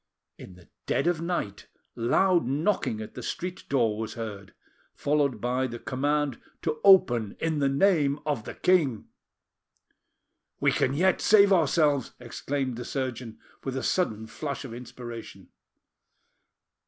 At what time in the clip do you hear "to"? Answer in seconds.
6.63-6.81